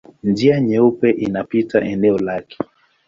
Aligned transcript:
Njia 0.23 0.59
Nyeupe 0.61 1.09
inapita 1.09 1.81
eneo 1.81 2.17
lake. 2.17 2.57